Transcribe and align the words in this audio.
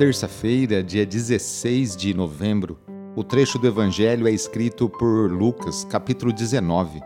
terça-feira, 0.00 0.82
dia 0.82 1.04
16 1.04 1.94
de 1.94 2.14
novembro, 2.14 2.78
o 3.14 3.22
trecho 3.22 3.58
do 3.58 3.66
Evangelho 3.66 4.26
é 4.26 4.30
escrito 4.30 4.88
por 4.88 5.30
Lucas, 5.30 5.84
capítulo 5.84 6.32
19, 6.32 7.02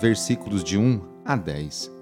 versículos 0.00 0.64
de 0.64 0.78
1 0.78 1.02
a 1.22 1.36
10. 1.36 1.92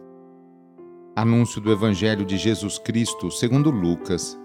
Anúncio 1.16 1.60
do 1.60 1.72
Evangelho 1.72 2.24
de 2.24 2.38
Jesus 2.38 2.78
Cristo 2.78 3.32
segundo 3.32 3.68
Lucas. 3.68 4.38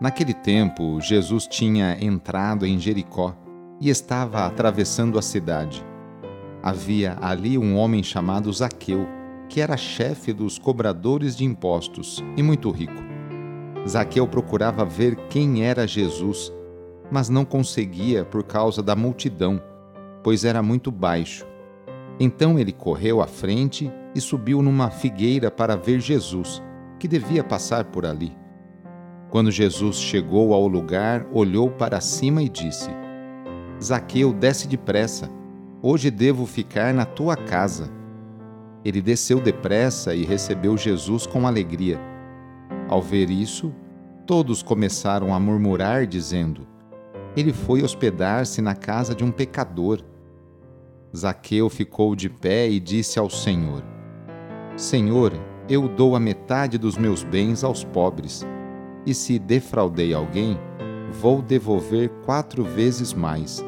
Naquele 0.00 0.34
tempo, 0.34 1.00
Jesus 1.00 1.48
tinha 1.48 1.98
entrado 2.00 2.64
em 2.64 2.78
Jericó 2.78 3.36
e 3.80 3.90
estava 3.90 4.46
atravessando 4.46 5.18
a 5.18 5.22
cidade. 5.22 5.84
Havia 6.62 7.18
ali 7.20 7.58
um 7.58 7.76
homem 7.76 8.04
chamado 8.04 8.52
Zaqueu, 8.52 9.08
que 9.48 9.60
era 9.60 9.76
chefe 9.76 10.32
dos 10.32 10.60
cobradores 10.60 11.36
de 11.36 11.44
impostos 11.44 12.22
e 12.36 12.42
muito 12.42 12.70
rico. 12.70 13.11
Zaqueu 13.88 14.26
procurava 14.28 14.84
ver 14.84 15.16
quem 15.28 15.64
era 15.64 15.86
Jesus, 15.86 16.52
mas 17.10 17.28
não 17.28 17.44
conseguia 17.44 18.24
por 18.24 18.44
causa 18.44 18.82
da 18.82 18.94
multidão, 18.94 19.60
pois 20.22 20.44
era 20.44 20.62
muito 20.62 20.90
baixo. 20.90 21.44
Então 22.18 22.58
ele 22.58 22.72
correu 22.72 23.20
à 23.20 23.26
frente 23.26 23.90
e 24.14 24.20
subiu 24.20 24.62
numa 24.62 24.90
figueira 24.90 25.50
para 25.50 25.76
ver 25.76 26.00
Jesus, 26.00 26.62
que 26.98 27.08
devia 27.08 27.42
passar 27.42 27.86
por 27.86 28.06
ali. 28.06 28.32
Quando 29.30 29.50
Jesus 29.50 29.96
chegou 29.96 30.54
ao 30.54 30.68
lugar, 30.68 31.26
olhou 31.32 31.70
para 31.70 32.00
cima 32.00 32.42
e 32.42 32.48
disse: 32.48 32.90
Zaqueu, 33.82 34.32
desce 34.32 34.68
depressa. 34.68 35.28
Hoje 35.82 36.10
devo 36.10 36.46
ficar 36.46 36.94
na 36.94 37.04
tua 37.04 37.34
casa. 37.34 37.90
Ele 38.84 39.02
desceu 39.02 39.40
depressa 39.40 40.14
e 40.14 40.24
recebeu 40.24 40.76
Jesus 40.76 41.26
com 41.26 41.46
alegria. 41.46 42.11
Ao 42.92 43.00
ver 43.00 43.30
isso, 43.30 43.72
todos 44.26 44.62
começaram 44.62 45.32
a 45.32 45.40
murmurar, 45.40 46.06
dizendo: 46.06 46.68
Ele 47.34 47.50
foi 47.50 47.82
hospedar-se 47.82 48.60
na 48.60 48.74
casa 48.74 49.14
de 49.14 49.24
um 49.24 49.30
pecador. 49.30 50.02
Zaqueu 51.16 51.70
ficou 51.70 52.14
de 52.14 52.28
pé 52.28 52.68
e 52.68 52.78
disse 52.78 53.18
ao 53.18 53.30
Senhor: 53.30 53.82
Senhor, 54.76 55.32
eu 55.70 55.88
dou 55.88 56.14
a 56.14 56.20
metade 56.20 56.76
dos 56.76 56.98
meus 56.98 57.24
bens 57.24 57.64
aos 57.64 57.82
pobres, 57.82 58.44
e 59.06 59.14
se 59.14 59.38
defraudei 59.38 60.12
alguém, 60.12 60.58
vou 61.12 61.40
devolver 61.40 62.10
quatro 62.26 62.62
vezes 62.62 63.14
mais. 63.14 63.64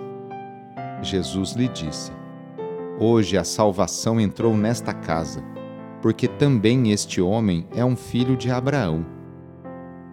Jesus 1.01 1.53
lhe 1.53 1.69
disse: 1.69 2.13
Hoje 3.01 3.39
a 3.39 3.45
salvação 3.45 4.21
entrou 4.21 4.55
nesta 4.55 4.93
casa, 4.93 5.43
porque 6.03 6.29
também 6.29 6.93
este 6.93 7.23
homem 7.23 7.67
é 7.75 7.83
um 7.83 7.97
filho 7.97 8.37
de 8.37 8.51
Abraão 8.51 9.14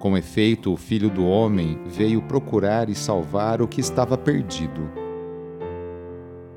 com 0.02 0.18
efeito, 0.18 0.74
o 0.74 0.78
Filho 0.78 1.12
do 1.12 1.24
Homem 1.24 1.80
veio 1.86 2.24
procurar 2.24 2.90
e 2.90 2.96
salvar 2.96 3.62
o 3.62 3.68
que 3.68 3.80
estava 3.80 4.18
perdido. 4.18 4.90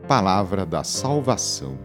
Palavra 0.08 0.64
da 0.64 0.82
Salvação. 0.82 1.78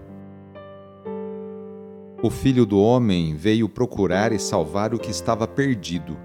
O 2.24 2.30
Filho 2.30 2.66
do 2.66 2.80
Homem 2.80 3.36
veio 3.36 3.68
procurar 3.68 4.31
e 4.31 4.40
salvar 4.40 4.94
o 4.94 5.00
que 5.00 5.12
estava 5.12 5.46
perdido. 5.46 6.18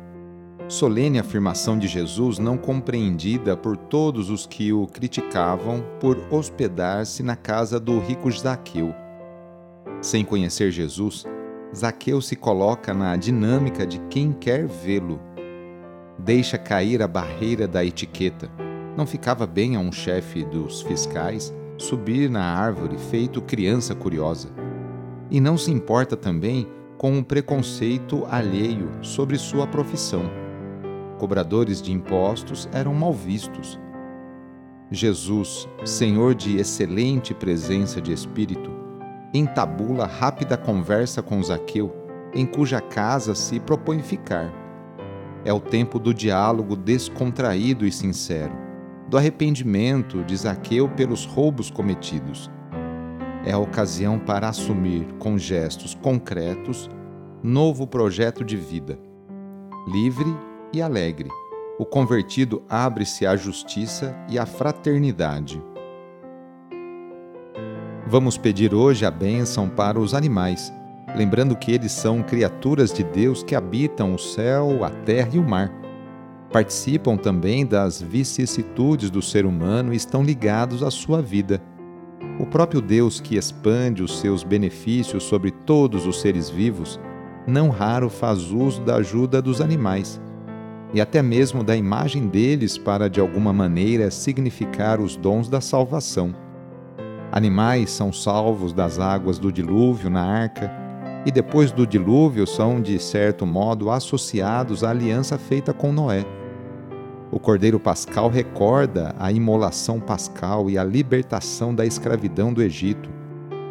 Solene 0.69 1.19
afirmação 1.19 1.77
de 1.77 1.89
Jesus 1.89 2.39
não 2.39 2.57
compreendida 2.57 3.57
por 3.57 3.77
todos 3.77 4.31
os 4.31 4.47
que 4.47 4.73
o 4.73 4.87
criticavam 4.87 5.85
por 5.99 6.17
hospedar-se 6.31 7.25
na 7.25 7.35
casa 7.35 7.81
do 7.81 7.99
rico 7.99 8.31
Zaqueu. 8.31 8.95
Sem 10.01 10.25
conhecer 10.25 10.71
Jesus, 10.71 11.25
Zaqueu 11.75 12.21
se 12.21 12.37
coloca 12.37 12.95
na 12.95 13.17
dinâmica 13.17 13.85
de 13.85 13.99
quem 14.09 14.33
quer 14.33 14.65
vê-lo. 14.65 15.21
Deixa 16.17 16.57
cair 16.57 17.03
a 17.03 17.09
barreira 17.09 17.67
da 17.67 17.85
etiqueta. 17.85 18.49
Não 18.97 19.05
ficava 19.05 19.45
bem 19.45 19.75
a 19.75 19.81
um 19.81 19.91
chefe 19.91 20.45
dos 20.45 20.83
fiscais 20.83 21.53
subir 21.77 22.31
na 22.31 22.45
árvore 22.45 22.97
feito 22.97 23.43
criança 23.43 23.93
curiosa. 23.93 24.51
E 25.29 25.41
não 25.41 25.59
se 25.59 25.73
importa 25.73 26.17
também 26.17 26.69
com 26.97 27.19
o 27.19 27.25
preconceito 27.25 28.25
alheio 28.31 28.89
sobre 29.03 29.37
sua 29.37 29.67
profissão. 29.67 30.31
Cobradores 31.19 31.83
de 31.83 31.91
impostos 31.91 32.69
eram 32.73 32.95
mal 32.95 33.13
vistos. 33.13 33.81
Jesus, 34.93 35.69
Senhor 35.85 36.37
de 36.37 36.57
excelente 36.57 37.35
presença 37.35 38.01
de 38.01 38.13
espírito, 38.13 38.84
entabula 39.35 40.07
rápida 40.07 40.57
conversa 40.57 41.21
com 41.21 41.43
Zaqueu, 41.43 41.93
em 42.33 42.47
cuja 42.47 42.81
casa 42.81 43.35
se 43.35 43.59
propõe 43.59 44.01
ficar. 44.01 44.53
É 45.45 45.53
o 45.53 45.59
tempo 45.59 45.99
do 45.99 46.15
diálogo 46.15 46.77
descontraído 46.77 47.85
e 47.85 47.91
sincero, 47.91 48.53
do 49.09 49.19
arrependimento 49.19 50.23
de 50.23 50.37
Zaqueu 50.37 50.89
pelos 50.89 51.27
roubos 51.27 51.69
cometidos. 51.69 52.49
É 53.45 53.53
a 53.53 53.59
ocasião 53.59 54.21
para 54.21 54.49
assumir, 54.49 55.05
com 55.19 55.37
gestos 55.37 55.95
concretos, 55.95 56.89
novo 57.43 57.87
projeto 57.89 58.45
de 58.45 58.57
vida. 58.57 58.99
Livre 59.89 60.35
e 60.73 60.81
alegre, 60.81 61.29
o 61.79 61.85
convertido 61.85 62.63
abre-se 62.71 63.27
à 63.27 63.37
justiça 63.37 64.17
e 64.31 64.39
à 64.39 64.47
fraternidade. 64.47 65.61
Vamos 68.15 68.39
pedir 68.39 68.73
hoje 68.73 69.05
a 69.05 69.11
bênção 69.11 69.69
para 69.69 69.99
os 69.99 70.15
animais, 70.15 70.73
lembrando 71.17 71.57
que 71.57 71.73
eles 71.73 71.91
são 71.91 72.23
criaturas 72.23 72.93
de 72.93 73.03
Deus 73.03 73.43
que 73.43 73.57
habitam 73.57 74.15
o 74.15 74.19
céu, 74.21 74.85
a 74.85 74.91
terra 74.91 75.31
e 75.33 75.39
o 75.41 75.43
mar. 75.43 75.69
Participam 76.53 77.17
também 77.17 77.67
das 77.67 78.01
vicissitudes 78.01 79.11
do 79.11 79.21
ser 79.21 79.45
humano 79.45 79.93
e 79.93 79.97
estão 79.97 80.23
ligados 80.23 80.81
à 80.85 80.93
sua 80.93 81.21
vida. 81.21 81.61
O 82.39 82.47
próprio 82.47 82.81
Deus 82.81 83.19
que 83.19 83.35
expande 83.35 84.01
os 84.01 84.21
seus 84.21 84.45
benefícios 84.45 85.25
sobre 85.25 85.51
todos 85.51 86.07
os 86.07 86.21
seres 86.21 86.49
vivos, 86.49 87.01
não 87.49 87.69
raro 87.69 88.09
faz 88.09 88.53
uso 88.53 88.81
da 88.83 88.95
ajuda 88.95 89.43
dos 89.43 89.61
animais 89.61 90.21
e 90.93 91.01
até 91.01 91.21
mesmo 91.21 91.65
da 91.65 91.75
imagem 91.75 92.29
deles 92.29 92.79
para 92.79 93.11
de 93.11 93.19
alguma 93.19 93.53
maneira 93.53 94.09
significar 94.09 95.01
os 95.01 95.17
dons 95.17 95.49
da 95.49 95.61
salvação. 95.61 96.44
Animais 97.37 97.91
são 97.91 98.13
salvos 98.13 98.73
das 98.73 99.01
águas 99.01 99.41
do 99.41 99.51
dilúvio 99.51 100.09
na 100.09 100.23
arca 100.23 100.71
e 101.27 101.33
depois 101.33 101.73
do 101.73 101.85
dilúvio 101.85 102.47
são, 102.47 102.81
de 102.81 102.97
certo 103.01 103.45
modo, 103.45 103.91
associados 103.91 104.85
à 104.85 104.91
aliança 104.91 105.37
feita 105.37 105.75
com 105.75 105.91
Noé. 105.91 106.25
O 107.33 107.41
Cordeiro 107.41 107.81
Pascal 107.81 108.29
recorda 108.29 109.17
a 109.19 109.33
imolação 109.33 109.99
pascal 109.99 110.71
e 110.71 110.79
a 110.79 110.85
libertação 110.85 111.75
da 111.75 111.85
escravidão 111.85 112.53
do 112.53 112.63
Egito. 112.63 113.11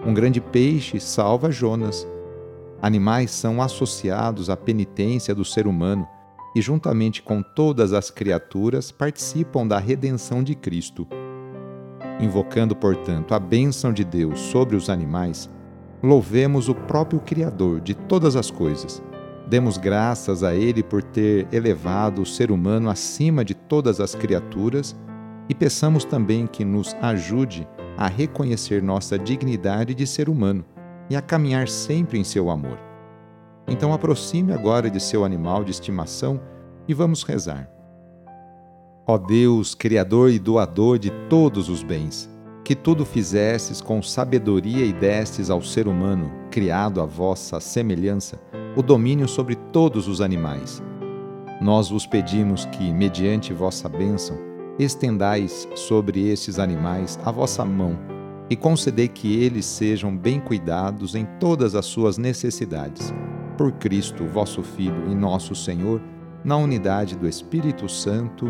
Um 0.05 0.13
grande 0.13 0.41
peixe 0.41 0.99
salva 0.99 1.49
Jonas. 1.49 2.05
Animais 2.81 3.31
são 3.31 3.61
associados 3.61 4.49
à 4.49 4.57
penitência 4.57 5.33
do 5.33 5.45
ser 5.45 5.67
humano 5.67 6.05
e, 6.53 6.61
juntamente 6.61 7.23
com 7.23 7.41
todas 7.41 7.93
as 7.93 8.11
criaturas, 8.11 8.91
participam 8.91 9.65
da 9.65 9.79
redenção 9.79 10.43
de 10.43 10.53
Cristo. 10.53 11.07
Invocando, 12.23 12.75
portanto, 12.75 13.33
a 13.33 13.39
bênção 13.39 13.91
de 13.91 14.03
Deus 14.03 14.39
sobre 14.39 14.75
os 14.75 14.89
animais, 14.89 15.49
louvemos 16.01 16.69
o 16.69 16.75
próprio 16.75 17.19
Criador 17.19 17.81
de 17.81 17.93
todas 17.93 18.35
as 18.35 18.49
coisas 18.49 19.03
Demos 19.47 19.77
graças 19.77 20.43
a 20.43 20.55
Ele 20.55 20.81
por 20.81 21.03
ter 21.03 21.47
elevado 21.51 22.21
o 22.21 22.25
ser 22.25 22.49
humano 22.49 22.89
acima 22.89 23.43
de 23.43 23.53
todas 23.53 23.99
as 23.99 24.15
criaturas 24.15 24.95
e 25.49 25.53
peçamos 25.53 26.05
também 26.05 26.47
que 26.47 26.63
nos 26.63 26.95
ajude 27.01 27.67
a 27.97 28.07
reconhecer 28.07 28.81
nossa 28.81 29.19
dignidade 29.19 29.93
de 29.93 30.07
ser 30.07 30.29
humano 30.29 30.65
e 31.09 31.15
a 31.15 31.21
caminhar 31.21 31.67
sempre 31.67 32.17
em 32.17 32.23
seu 32.23 32.49
amor. 32.49 32.79
Então 33.67 33.93
aproxime 33.93 34.53
agora 34.53 34.89
de 34.89 34.99
seu 34.99 35.25
animal 35.25 35.63
de 35.63 35.71
estimação 35.71 36.39
e 36.87 36.93
vamos 36.93 37.23
rezar. 37.23 37.72
Ó 39.05 39.17
Deus, 39.17 39.75
Criador 39.75 40.29
e 40.29 40.39
doador 40.39 40.97
de 40.97 41.09
todos 41.29 41.67
os 41.67 41.83
bens, 41.83 42.29
que 42.63 42.73
tudo 42.73 43.05
fizestes 43.05 43.81
com 43.81 44.01
sabedoria 44.01 44.85
e 44.85 44.93
destes 44.93 45.49
ao 45.49 45.61
ser 45.61 45.89
humano, 45.89 46.31
criado 46.49 47.01
à 47.01 47.05
vossa 47.05 47.59
semelhança, 47.59 48.39
o 48.77 48.81
domínio 48.81 49.27
sobre 49.27 49.55
todos 49.55 50.07
os 50.07 50.21
animais. 50.21 50.81
Nós 51.61 51.89
vos 51.89 52.07
pedimos 52.07 52.65
que, 52.67 52.93
mediante 52.93 53.51
vossa 53.51 53.89
bênção, 53.89 54.37
estendais 54.79 55.67
sobre 55.75 56.29
estes 56.29 56.57
animais 56.57 57.19
a 57.25 57.31
vossa 57.31 57.65
mão 57.65 57.99
e 58.49 58.55
concedei 58.55 59.09
que 59.09 59.43
eles 59.43 59.65
sejam 59.65 60.15
bem 60.15 60.39
cuidados 60.39 61.13
em 61.13 61.25
todas 61.41 61.75
as 61.75 61.85
suas 61.85 62.17
necessidades. 62.17 63.13
Por 63.57 63.73
Cristo, 63.73 64.25
vosso 64.25 64.63
Filho 64.63 65.11
e 65.11 65.13
nosso 65.13 65.53
Senhor, 65.53 66.01
na 66.41 66.55
unidade 66.55 67.17
do 67.17 67.27
Espírito 67.27 67.89
Santo. 67.89 68.49